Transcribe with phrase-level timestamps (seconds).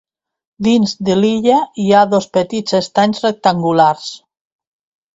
[0.67, 4.13] Dins de l'illa hi ha dos petits estanys rectangulars.